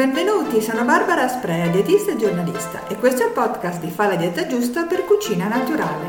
[0.00, 4.16] benvenuti, sono Barbara Sprea, dietista e giornalista e questo è il podcast di Fa la
[4.16, 6.08] dieta giusta per cucina naturale.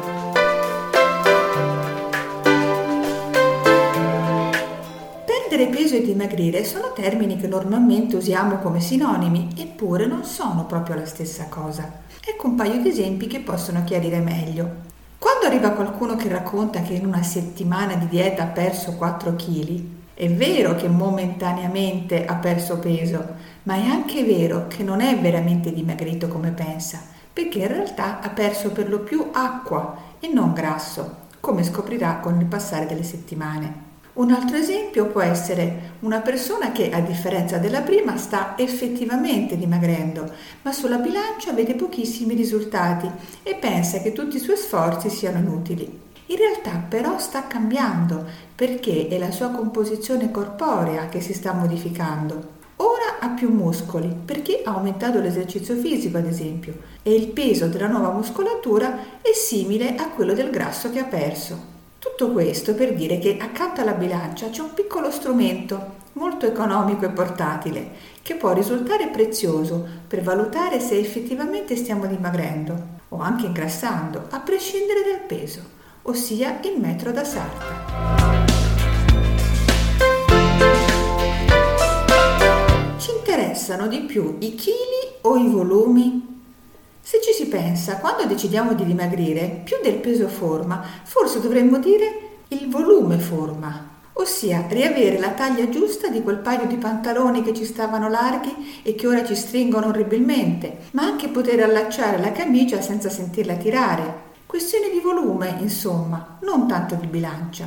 [5.26, 10.96] Perdere peso e dimagrire sono termini che normalmente usiamo come sinonimi, eppure non sono proprio
[10.96, 11.92] la stessa cosa.
[12.26, 14.70] Ecco un paio di esempi che possono chiarire meglio.
[15.18, 20.00] Quando arriva qualcuno che racconta che in una settimana di dieta ha perso 4 kg,
[20.22, 23.26] è vero che momentaneamente ha perso peso,
[23.64, 27.02] ma è anche vero che non è veramente dimagrito come pensa,
[27.34, 32.40] perché in realtà ha perso per lo più acqua e non grasso, come scoprirà con
[32.40, 33.90] il passare delle settimane.
[34.14, 40.32] Un altro esempio può essere una persona che, a differenza della prima, sta effettivamente dimagrendo,
[40.62, 43.10] ma sulla bilancia vede pochissimi risultati
[43.42, 46.10] e pensa che tutti i suoi sforzi siano inutili.
[46.32, 48.24] In realtà però sta cambiando
[48.56, 52.60] perché è la sua composizione corporea che si sta modificando.
[52.78, 56.74] Ora ha più muscoli perché ha aumentato l'esercizio fisico, ad esempio,
[57.04, 61.70] e il peso della nuova muscolatura è simile a quello del grasso che ha perso.
[62.00, 67.10] Tutto questo per dire che accanto alla bilancia c'è un piccolo strumento molto economico e
[67.10, 67.90] portatile
[68.22, 75.02] che può risultare prezioso per valutare se effettivamente stiamo dimagrendo o anche ingrassando, a prescindere
[75.04, 77.80] dal peso ossia il metro da sarta.
[82.98, 84.76] Ci interessano di più i chili
[85.22, 86.40] o i volumi?
[87.00, 92.30] Se ci si pensa, quando decidiamo di dimagrire, più del peso forma, forse dovremmo dire
[92.50, 97.66] il volume forma, ossia riavere la taglia giusta di quel paio di pantaloni che ci
[97.66, 103.10] stavano larghi e che ora ci stringono orribilmente, ma anche poter allacciare la camicia senza
[103.10, 107.66] sentirla tirare, Questione di volume, insomma, non tanto di bilancia.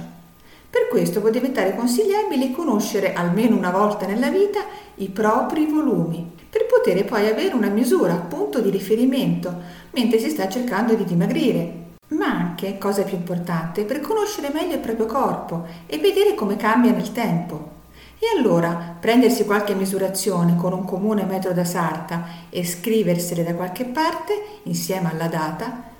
[0.69, 4.61] Per questo può diventare consigliabile conoscere almeno una volta nella vita
[4.97, 9.51] i propri volumi, per poter poi avere una misura, punto di riferimento,
[9.93, 11.93] mentre si sta cercando di dimagrire.
[12.09, 16.93] Ma anche, cosa più importante, per conoscere meglio il proprio corpo e vedere come cambia
[16.93, 17.71] nel tempo.
[18.19, 23.87] E allora prendersi qualche misurazione con un comune metro da sarta e scriversele da qualche
[23.87, 24.35] parte,
[24.65, 25.93] insieme alla data,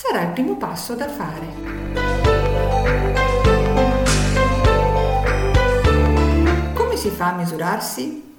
[0.00, 1.46] sarà il primo passo da fare.
[6.72, 8.36] Come si fa a misurarsi?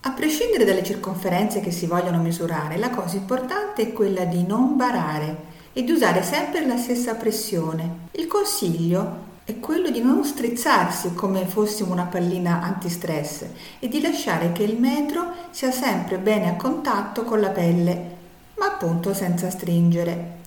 [0.00, 4.76] A prescindere dalle circonferenze che si vogliono misurare, la cosa importante è quella di non
[4.76, 5.36] barare
[5.72, 8.08] e di usare sempre la stessa pressione.
[8.10, 13.44] Il consiglio è quello di non strizzarsi come fossimo una pallina antistress
[13.78, 18.16] e di lasciare che il metro sia sempre bene a contatto con la pelle,
[18.56, 20.39] ma appunto senza stringere.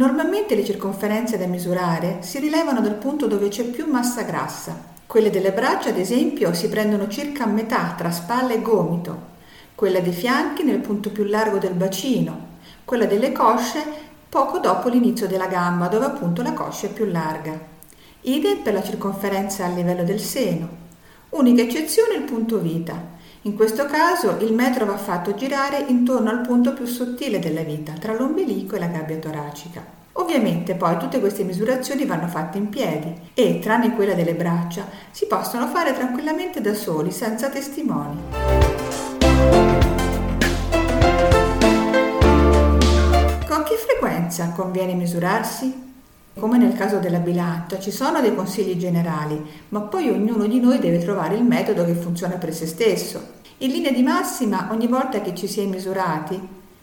[0.00, 4.74] Normalmente le circonferenze da misurare si rilevano dal punto dove c'è più massa grassa.
[5.06, 9.28] Quelle delle braccia, ad esempio, si prendono circa a metà tra spalla e gomito,
[9.74, 12.46] quella dei fianchi nel punto più largo del bacino,
[12.86, 13.84] quella delle cosce
[14.26, 17.60] poco dopo l'inizio della gamba, dove appunto la coscia è più larga.
[18.22, 20.66] Idem per la circonferenza a livello del seno.
[21.28, 23.18] Unica eccezione il punto vita.
[23.44, 27.92] In questo caso il metro va fatto girare intorno al punto più sottile della vita,
[27.92, 29.82] tra l'ombelico e la gabbia toracica.
[30.12, 35.26] Ovviamente poi tutte queste misurazioni vanno fatte in piedi e, tranne quella delle braccia, si
[35.26, 38.20] possono fare tranquillamente da soli, senza testimoni.
[43.48, 45.89] Con che frequenza conviene misurarsi?
[46.40, 50.78] Come nel caso della bilancia, ci sono dei consigli generali, ma poi ognuno di noi
[50.78, 53.20] deve trovare il metodo che funziona per se stesso.
[53.58, 56.40] In linea di massima, ogni volta che ci si è misurati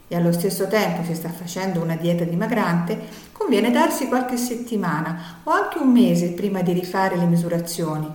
[0.07, 2.99] e allo stesso tempo si sta facendo una dieta dimagrante,
[3.31, 8.07] conviene darsi qualche settimana o anche un mese prima di rifare le misurazioni.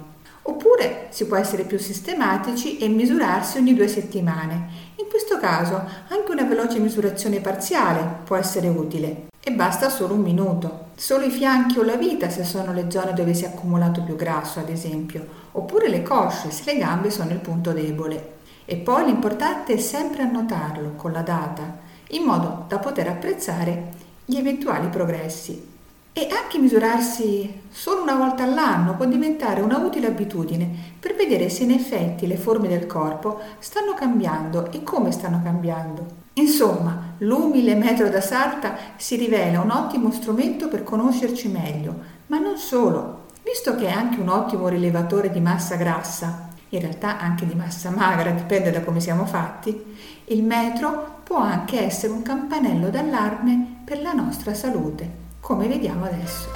[0.43, 4.69] Oppure si può essere più sistematici e misurarsi ogni due settimane.
[4.95, 5.75] In questo caso
[6.07, 10.91] anche una veloce misurazione parziale può essere utile e basta solo un minuto.
[11.03, 14.15] Solo i fianchi o la vita se sono le zone dove si è accumulato più
[14.15, 18.35] grasso, ad esempio, oppure le cosce se le gambe sono il punto debole.
[18.65, 21.79] E poi l'importante è sempre annotarlo con la data,
[22.11, 23.88] in modo da poter apprezzare
[24.25, 25.71] gli eventuali progressi.
[26.12, 31.65] E anche misurarsi solo una volta all'anno può diventare una utile abitudine per vedere se
[31.65, 36.06] in effetti le forme del corpo stanno cambiando e come stanno cambiando.
[36.35, 41.95] Insomma, l'umile metro da sarta si rivela un ottimo strumento per conoscerci meglio,
[42.27, 47.19] ma non solo, visto che è anche un ottimo rilevatore di massa grassa, in realtà
[47.19, 49.97] anche di massa magra, dipende da come siamo fatti,
[50.27, 56.49] il metro può anche essere un campanello d'allarme per la nostra salute, come vediamo adesso.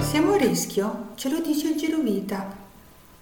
[0.00, 2.60] Siamo a rischio ce lo dice il girovita.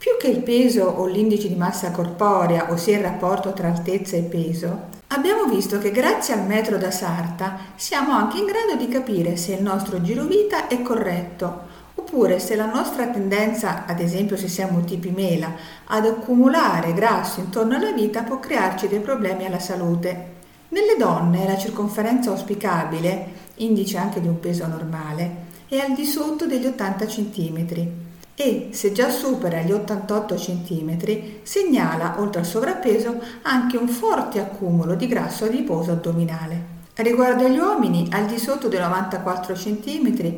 [0.01, 4.23] Più che il peso o l'indice di massa corporea, ossia il rapporto tra altezza e
[4.23, 9.37] peso, abbiamo visto che grazie al metro da Sarta siamo anche in grado di capire
[9.37, 11.65] se il nostro girovita è corretto,
[11.97, 15.53] oppure se la nostra tendenza, ad esempio se siamo tipi mela,
[15.85, 20.29] ad accumulare grasso intorno alla vita può crearci dei problemi alla salute.
[20.69, 26.47] Nelle donne la circonferenza auspicabile, indice anche di un peso normale, è al di sotto
[26.47, 28.09] degli 80 cm
[28.41, 30.97] e se già supera gli 88 cm
[31.43, 36.79] segnala, oltre al sovrappeso, anche un forte accumulo di grasso adiposo addominale.
[36.95, 40.35] Riguardo agli uomini, al di sotto dei 94 cm,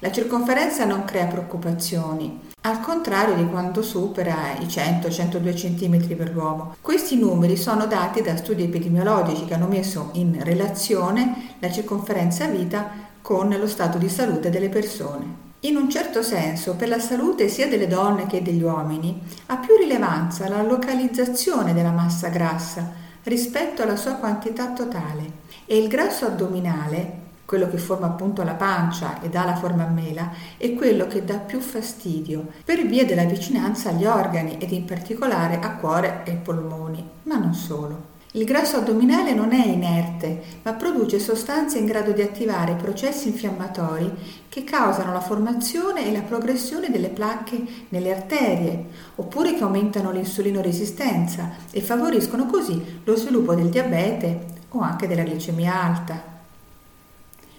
[0.00, 6.76] la circonferenza non crea preoccupazioni, al contrario di quando supera i 100-102 cm per l'uomo.
[6.82, 12.90] Questi numeri sono dati da studi epidemiologici che hanno messo in relazione la circonferenza vita
[13.22, 15.47] con lo stato di salute delle persone.
[15.62, 19.74] In un certo senso, per la salute sia delle donne che degli uomini, ha più
[19.76, 22.92] rilevanza la localizzazione della massa grassa
[23.24, 29.20] rispetto alla sua quantità totale e il grasso addominale, quello che forma appunto la pancia
[29.20, 33.24] e dà la forma a mela, è quello che dà più fastidio per via della
[33.24, 38.17] vicinanza agli organi ed in particolare a cuore e polmoni, ma non solo.
[38.32, 44.12] Il grasso addominale non è inerte, ma produce sostanze in grado di attivare processi infiammatori
[44.50, 48.84] che causano la formazione e la progressione delle placche nelle arterie,
[49.14, 55.82] oppure che aumentano l'insulinoresistenza e favoriscono così lo sviluppo del diabete o anche della glicemia
[55.82, 56.22] alta.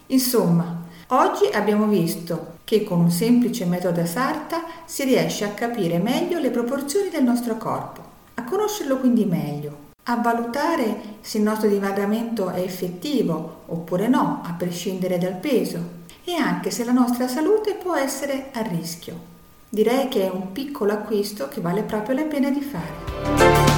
[0.05, 6.37] Insomma, oggi abbiamo visto che con un semplice metodo Sarta si riesce a capire meglio
[6.37, 8.03] le proporzioni del nostro corpo,
[8.35, 14.53] a conoscerlo quindi meglio a valutare se il nostro dimagramento è effettivo oppure no, a
[14.53, 19.37] prescindere dal peso, e anche se la nostra salute può essere a rischio.
[19.69, 23.77] Direi che è un piccolo acquisto che vale proprio la pena di fare.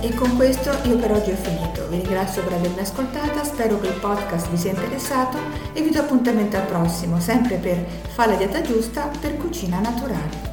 [0.00, 1.86] E con questo io per oggi ho finito.
[1.88, 5.38] Vi ringrazio per avermi ascoltata, spero che il podcast vi sia interessato
[5.72, 10.45] e vi do appuntamento al prossimo, sempre per Fa la dieta giusta per cucina naturale.